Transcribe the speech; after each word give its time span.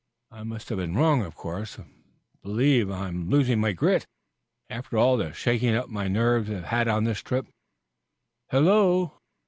I 0.31 0.41
must 0.41 0.69
have 0.69 0.79
been 0.79 0.95
wrong 0.95 1.21
of 1.21 1.35
course. 1.35 1.77
Believe 2.41 2.89
I'm 2.89 3.29
losing 3.29 3.61
my 3.61 3.71
grit. 3.71 4.07
After 4.67 4.97
all 4.97 5.15
the 5.15 5.31
shaking 5.31 5.75
up 5.75 5.89
my 5.89 6.07
nerves 6.07 6.49
have 6.49 6.63
had 6.63 6.87
on 6.87 7.03
this 7.03 7.21
trip" 7.21 7.45
"Hello!" 8.51 9.19